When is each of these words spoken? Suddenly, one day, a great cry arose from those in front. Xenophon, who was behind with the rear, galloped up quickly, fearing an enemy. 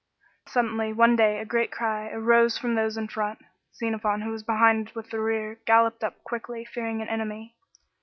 Suddenly, 0.47 0.93
one 0.93 1.15
day, 1.15 1.37
a 1.39 1.45
great 1.45 1.71
cry 1.71 2.09
arose 2.09 2.57
from 2.57 2.73
those 2.73 2.97
in 2.97 3.07
front. 3.07 3.37
Xenophon, 3.75 4.21
who 4.21 4.31
was 4.31 4.41
behind 4.41 4.89
with 4.95 5.11
the 5.11 5.19
rear, 5.19 5.59
galloped 5.67 6.03
up 6.03 6.23
quickly, 6.23 6.65
fearing 6.65 7.03
an 7.03 7.07
enemy. 7.07 7.55